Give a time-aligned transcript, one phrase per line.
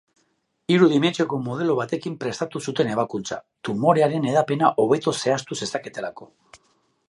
[0.75, 6.33] Hiru dimentsioko modelo batekin prestatu zuten ebakuntza, tumorearen hedapena hobeto zehaztu zezaketelako.